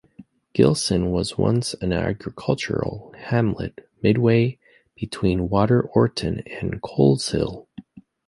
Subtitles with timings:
[0.53, 4.57] Gilson was once an agricultural hamlet midway
[4.95, 7.67] between Water Orton and Coleshill.